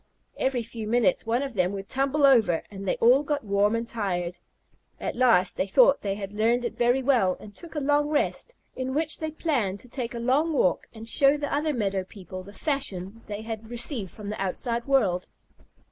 Every 0.39 0.63
few 0.63 0.87
minutes 0.87 1.27
one 1.27 1.43
of 1.43 1.53
them 1.53 1.73
would 1.73 1.87
tumble 1.87 2.25
over, 2.25 2.63
and 2.71 2.87
they 2.87 2.95
all 2.95 3.21
got 3.21 3.43
warm 3.43 3.75
and 3.75 3.87
tired. 3.87 4.39
At 4.99 5.15
last 5.15 5.57
they 5.57 5.67
thought 5.67 6.01
they 6.01 6.15
had 6.15 6.33
learned 6.33 6.65
it 6.65 6.75
very 6.75 7.03
well, 7.03 7.37
and 7.39 7.53
took 7.53 7.75
a 7.75 7.79
long 7.79 8.09
rest, 8.09 8.55
in 8.75 8.95
which 8.95 9.19
they 9.19 9.29
planned 9.29 9.79
to 9.81 9.87
take 9.87 10.15
a 10.15 10.19
long 10.19 10.53
walk 10.53 10.87
and 10.91 11.07
show 11.07 11.37
the 11.37 11.53
other 11.53 11.71
meadow 11.71 12.03
people 12.03 12.41
the 12.41 12.51
fashion 12.51 13.21
they 13.27 13.43
had 13.43 13.69
received 13.69 14.09
from 14.09 14.29
the 14.29 14.41
outside 14.41 14.87
world. 14.87 15.27